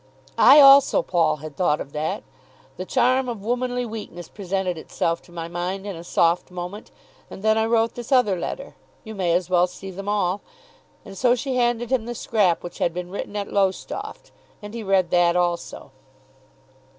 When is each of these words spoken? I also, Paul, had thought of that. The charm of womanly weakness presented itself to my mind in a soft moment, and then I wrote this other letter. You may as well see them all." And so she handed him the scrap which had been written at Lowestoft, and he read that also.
I 0.39 0.59
also, 0.59 1.03
Paul, 1.03 1.35
had 1.45 1.55
thought 1.55 1.79
of 1.79 1.91
that. 1.91 2.23
The 2.77 2.85
charm 2.87 3.29
of 3.29 3.43
womanly 3.43 3.85
weakness 3.85 4.29
presented 4.29 4.75
itself 4.75 5.21
to 5.21 5.31
my 5.31 5.47
mind 5.47 5.85
in 5.85 5.95
a 5.95 6.03
soft 6.03 6.49
moment, 6.49 6.89
and 7.29 7.43
then 7.43 7.55
I 7.55 7.67
wrote 7.67 7.93
this 7.93 8.11
other 8.11 8.35
letter. 8.35 8.73
You 9.03 9.13
may 9.13 9.33
as 9.35 9.47
well 9.47 9.67
see 9.67 9.91
them 9.91 10.09
all." 10.09 10.41
And 11.05 11.15
so 11.15 11.35
she 11.35 11.55
handed 11.55 11.91
him 11.91 12.05
the 12.05 12.15
scrap 12.15 12.63
which 12.63 12.79
had 12.79 12.95
been 12.95 13.11
written 13.11 13.35
at 13.35 13.53
Lowestoft, 13.53 14.31
and 14.59 14.73
he 14.73 14.81
read 14.81 15.11
that 15.11 15.35
also. 15.35 15.91